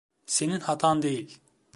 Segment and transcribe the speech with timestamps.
[0.25, 1.37] Senin hatan değil.